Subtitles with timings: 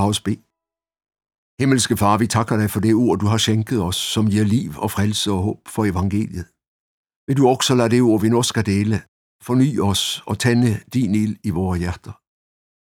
[0.00, 0.42] Lad os bede.
[1.60, 4.70] Himmelske Far, vi takker dig for det ord, du har skænket os, som giver liv
[4.84, 6.46] og frelse og håb for evangeliet.
[7.26, 8.96] Vil du også lade det ord, vi nu skal dele,
[9.46, 12.14] forny os og tænde din ild i vores hjerter.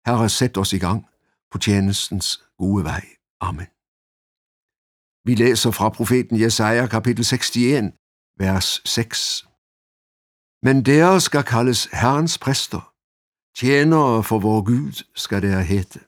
[0.07, 0.99] Herre, sæt os i gang
[1.51, 2.29] på tjenestens
[2.61, 3.03] gode vej.
[3.47, 3.69] Amen.
[5.27, 7.93] Vi læser fra profeten Jesaja kapitel 61,
[8.41, 9.47] vers 6.
[10.65, 12.83] Men der skal kaldes Herrens præster,
[13.59, 15.99] tjenere for vor Gud skal der hete.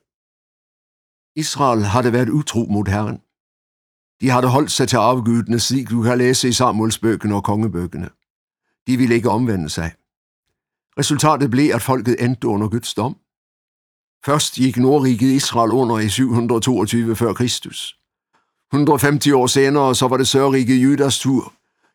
[1.36, 3.18] Israel havde været utro mod Herren.
[4.22, 8.10] De havde holdt sig til afgudene, slik du kan læse i Samuelsbøkene og kongebøkene.
[8.88, 9.92] De ville ikke omvende sig.
[11.00, 13.16] Resultatet blev, at folket endte under Guds dom.
[14.26, 17.98] Først gik Nordriget Israel under i 722 før Kristus.
[18.74, 21.54] 150 år senere så var det sørriget Judas tur.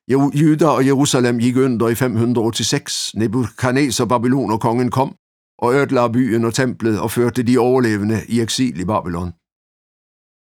[0.08, 3.14] Juda og Jerusalem gik under i 586.
[3.14, 4.04] Nebuchadnezzar
[4.52, 5.16] og kongen kom
[5.58, 9.32] og ødelagde byen og templet og førte de overlevende i eksil i Babylon.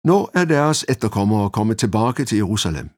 [0.04, 2.90] Nå er deres efterkommere kommet tilbage til Jerusalem.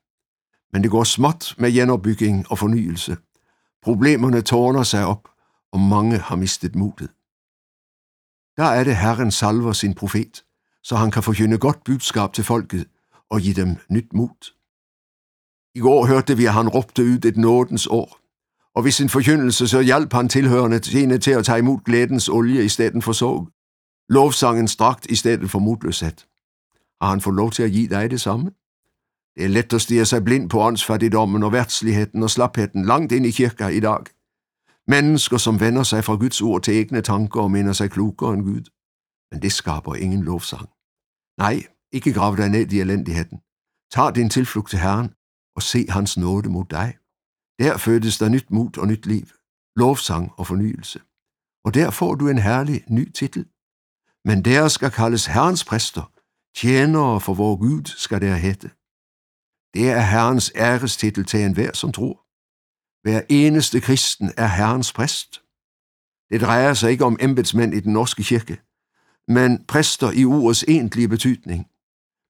[0.72, 3.16] Men det går småt med genopbygning og fornyelse.
[3.82, 5.28] Problemerne tårner sig op,
[5.72, 7.10] og mange har mistet modet.
[8.56, 10.44] Der er det Herren salver sin profet,
[10.82, 12.86] så han kan forkynde godt budskab til folket
[13.30, 14.52] og give dem nyt mod.
[15.74, 18.17] I går hørte vi, at han råbte ud et nådens år,
[18.78, 22.64] og ved sin forkyndelse så hjalp han tilhørende sine til at tage imod glædens olie
[22.64, 23.48] i stedet for sorg.
[24.08, 26.12] Lovsangen strakt i stedet for modløshed.
[27.00, 28.50] Har han fået lov til at give dig det samme?
[29.36, 33.26] Det er let at stige sig blind på åndsfattigdommen og værtsligheden og slapheden langt ind
[33.26, 34.04] i kirka i dag.
[34.88, 38.42] Mennesker, som vender sig fra Guds ord til egne tanker og minder sig klogere end
[38.42, 38.70] Gud.
[39.32, 40.68] Men det skaber ingen lovsang.
[41.38, 41.62] Nej,
[41.92, 43.38] ikke grav dig ned i elendigheden.
[43.92, 45.10] Tag din tilflugt til Herren
[45.56, 46.97] og se hans nåde mod dig.
[47.58, 49.26] Der fødes der nyt mut og nyt liv,
[49.76, 51.00] lovsang og fornyelse.
[51.64, 53.46] Og der får du en herlig ny titel.
[54.24, 56.12] Men der skal kaldes Herrens præster,
[56.56, 58.70] tjenere for vor Gud skal der hætte.
[59.74, 62.24] Det er Herrens ærestitel til enhver, som tror.
[63.02, 65.42] Hver eneste kristen er Herrens præst.
[66.30, 68.60] Det drejer sig ikke om embedsmænd i den norske kirke,
[69.28, 71.66] men præster i ordets egentlige betydning.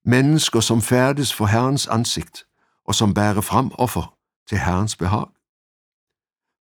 [0.05, 2.47] Mennesker, som færdes for Herrens ansigt,
[2.85, 4.18] og som bærer frem offer
[4.49, 5.27] til Herrens behag.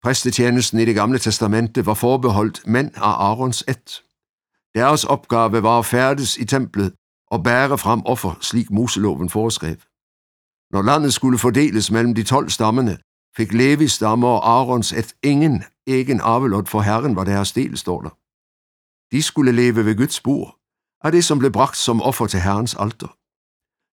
[0.03, 4.03] Præstetjenesten i det gamle testamente var forbeholdt mænd af Arons et.
[4.75, 6.95] Deres opgave var at færdes i templet
[7.27, 9.77] og bære frem offer, slik Moseloven foreskrev.
[10.71, 12.99] Når landet skulle fordeles mellem de tolv stammene,
[13.37, 18.01] fik Levis stamme og Arons et ingen egen arvelot for Herren var deres del, står
[18.03, 18.11] der.
[19.17, 20.59] De skulle leve ved Guds bord,
[21.05, 23.17] af det som blev bragt som offer til Herrens alter.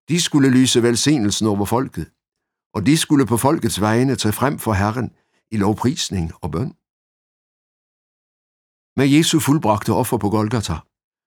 [0.10, 2.12] De skulle lyse velsignelsen over folket,
[2.74, 5.12] og de skulle på folkets vegne tage frem for Herren
[5.52, 6.76] i lovprisning og bøn.
[8.98, 10.78] Med Jesu fuldbragte offer på Golgata,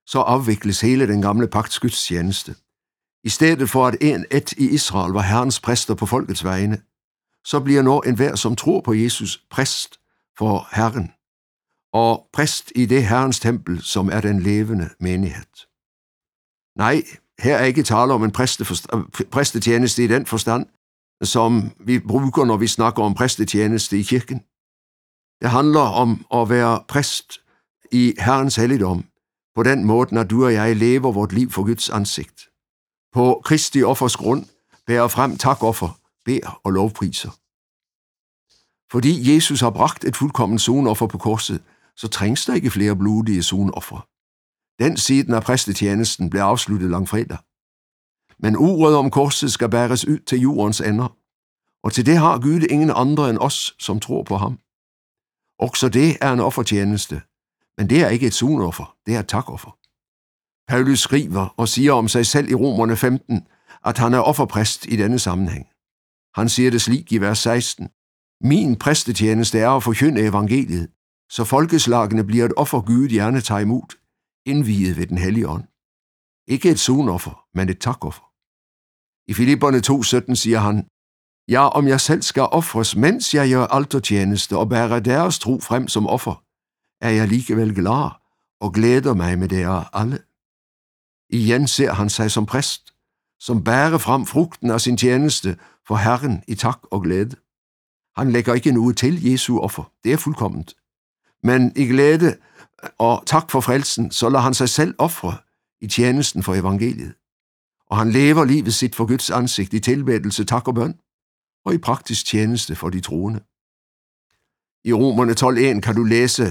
[0.06, 2.54] så afvikles hele den gamle pagts gudstjeneste.
[3.24, 6.82] I stedet for at en et i Israel var Herrens præster på folkets vegne,
[7.44, 10.00] så bliver nu enhver, som tror på Jesus, præst
[10.38, 11.12] for Herren,
[11.92, 15.54] og præst i det Herrens tempel, som er den levende menighed.
[16.76, 17.02] Nej,
[17.38, 18.32] her er ikke tale om en
[19.30, 20.66] præstetjeneste i den forstand,
[21.22, 24.38] som vi bruger, når vi snakker om præstetjeneste i kirken.
[25.42, 27.32] Det handler om at være præst
[27.92, 29.04] i Herrens helligdom,
[29.54, 32.48] på den måde, når du og jeg lever vort liv for Guds ansigt.
[33.12, 34.46] På Kristi offers grund
[34.86, 37.30] bærer frem takoffer, bær og lovpriser.
[38.92, 41.62] Fordi Jesus har bragt et fuldkommen sonoffer på korset,
[41.96, 44.08] så trængs der ikke flere blodige sonoffer.
[44.82, 47.38] Den siden af præstetjenesten blev afsluttet langfredag.
[48.38, 51.16] Men uret om korset skal bæres ud til jordens ender,
[51.84, 54.58] og til det har Gud ingen andre end os, som tror på ham.
[55.58, 57.22] Også det er en offertjeneste,
[57.78, 59.78] men det er ikke et sunoffer, det er et takoffer.
[60.68, 63.46] Paulus skriver og siger om sig selv i Romerne 15,
[63.84, 65.66] at han er offerpræst i denne sammenhæng.
[66.34, 67.88] Han siger det slik i vers 16.
[68.40, 70.90] Min præstetjeneste er at forkynde evangeliet,
[71.30, 73.96] så folkeslagene bliver et offer Gud gerne tager imod,
[74.46, 75.64] indviet ved den hellige ånd.
[76.48, 78.24] Ikke et sonoffer, men et takoffer.
[79.30, 80.88] I Filipperne 2.17 siger han,
[81.48, 85.88] Ja, om jeg selv skal ofres, mens jeg gør altertjeneste og bærer deres tro frem
[85.88, 86.42] som offer,
[87.04, 88.10] er jeg likevel glad
[88.60, 90.18] og glæder mig med dere alle.
[91.30, 92.94] Igen ser han sig som præst,
[93.40, 97.36] som bærer frem frugten af sin tjeneste for Herren i tak og glæde.
[98.16, 100.74] Han lægger ikke noget til Jesu offer, det er fuldkomment.
[101.42, 102.36] Men i glæde
[102.98, 105.36] og tak for frelsen, så lader han sig selv ofre
[105.80, 107.14] i tjenesten for evangeliet.
[107.86, 110.94] Og han lever livet sit for Guds ansigt i tilbedelse, tak og bøn,
[111.64, 113.40] og i praktisk tjeneste for de troende.
[114.88, 116.46] I Romerne 12.1 kan du læse,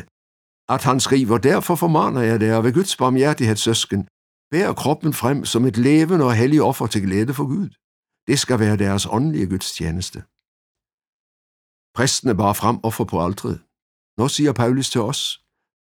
[0.70, 4.08] at han skriver, derfor formaner jeg dig ved Guds barmhjertighedssøsken,
[4.54, 7.70] Bær kroppen frem som et levende og hellig offer til glæde for Gud.
[8.28, 10.20] Det skal være deres åndelige gudstjeneste.
[11.96, 13.58] Præstene bar frem offer på altret.
[14.18, 15.22] Nå siger Paulus til os,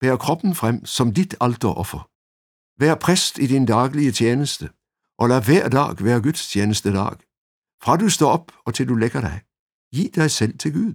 [0.00, 2.11] bær kroppen frem som dit alteroffer.
[2.82, 4.70] Vær præst i din daglige tjeneste,
[5.18, 7.18] og lad hver dag være gudstjeneste dag.
[7.82, 9.40] Fra du står op og til du lægger dig,
[9.94, 10.94] giv dig selv til Gud.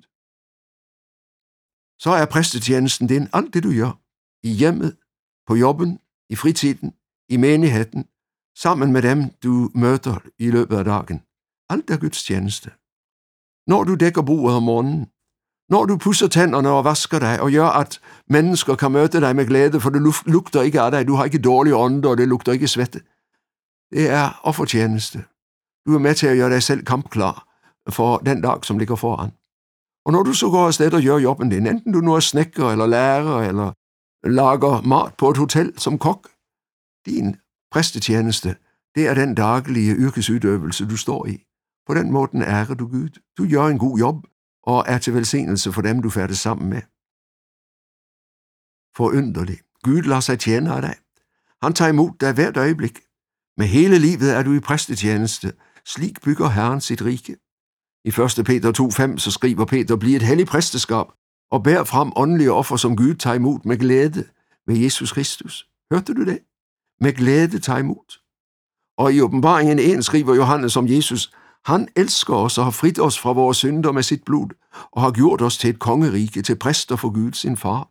[2.03, 3.93] Så er præstetjenesten din alt det du gør,
[4.49, 4.91] i hjemmet,
[5.47, 5.99] på jobben,
[6.29, 6.89] i fritiden,
[7.29, 8.01] i menigheden,
[8.63, 11.19] sammen med dem du møder i løbet af dagen.
[11.69, 12.69] Alt er Guds tjeneste.
[13.71, 15.05] Når du dækker bordet om morgenen,
[15.69, 19.45] når du pusser tænderne og vasker dig og gør, at mennesker kan møde dig med
[19.47, 22.51] glæde, for det lugter ikke af dig, du har ikke dårlig ånder, og det lugter
[22.51, 22.99] ikke svette.
[23.91, 25.23] Det er offertjeneste.
[25.85, 27.47] Du er med til at gøre dig selv kampklar
[27.89, 29.31] for den dag, som ligger foran.
[30.05, 32.71] Og når du så går afsted og gør jobben din, enten du nu er snækker
[32.71, 33.71] eller lærer, eller
[34.27, 36.29] lager mat på et hotel som kok,
[37.05, 37.35] din
[37.71, 38.55] præstetjeneste,
[38.95, 41.43] det er den daglige yrkesudøvelse, du står i.
[41.87, 43.09] På den måten ærer du Gud.
[43.37, 44.15] Du gør en god job,
[44.67, 46.81] og er til velsignelse for dem, du færdes sammen med.
[48.97, 49.59] Forynderlig.
[49.83, 50.95] Gud lader sig tjene af dig.
[51.63, 52.99] Han tager imod dig hvert øjeblik.
[53.57, 55.53] Med hele livet er du i præstetjeneste.
[55.85, 57.37] Slik bygger Herren sit rike.
[58.05, 58.45] I 1.
[58.45, 61.05] Peter 2.5 så skriver Peter, bliv et hellig præsteskab
[61.51, 64.23] og bær frem åndelige offer, som Gud tager imod med glæde
[64.67, 65.69] ved Jesus Kristus.
[65.91, 66.39] Hørte du det?
[67.01, 68.19] Med glæde tager imod.
[68.97, 71.33] Og i åbenbaringen 1 skriver Johannes om Jesus,
[71.67, 74.49] han elsker os og har frit os fra vores synder med sit blod,
[74.91, 77.89] og har gjort os til et kongerige, til præster for Gud sin far.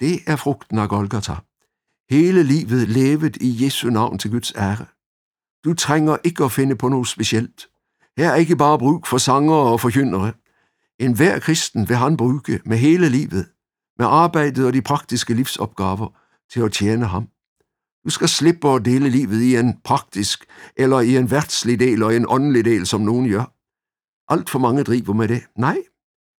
[0.00, 1.34] Det er frugten af Golgata.
[2.10, 4.86] Hele livet levet i Jesu navn til Guds ære.
[5.64, 7.68] Du trænger ikke at finde på noget specielt.
[8.18, 10.32] Her er ikke bare brug for sanger og forkyndere.
[10.98, 13.46] En hver kristen vil han bruge med hele livet,
[13.98, 16.08] med arbejdet og de praktiske livsopgaver,
[16.52, 17.28] til at tjene ham.
[18.04, 20.44] Du skal slippe at dele livet i en praktisk
[20.76, 23.44] eller i en værtslig del og en åndelig del, som nogen gør.
[24.32, 25.42] Alt for mange driver med det.
[25.56, 25.78] Nej,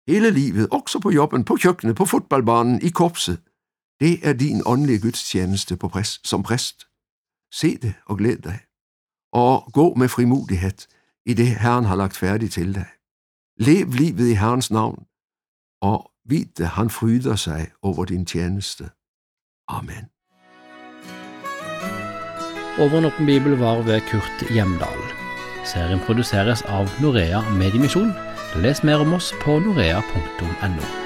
[0.08, 3.42] hele livet, også på jobben, på køkkenet, på fodboldbanen, i korpset.
[4.00, 6.86] Det er din åndelige gudstjeneste på præst, som præst.
[7.52, 8.58] Se det og glæd dig.
[9.32, 10.78] Og gå med frimodighed
[11.26, 12.86] i det, Herren har lagt færdigt til dig.
[13.58, 15.06] Lev livet i Herrens navn,
[15.80, 18.90] og vid det, han fryder sig over din tjeneste.
[19.68, 20.13] Amen.
[22.78, 24.98] Over bibel var ved Kurt Hjemdal.
[25.64, 28.10] Serien produseres av Norea Mediemisjon.
[28.66, 31.03] Les mer om oss på norea.no.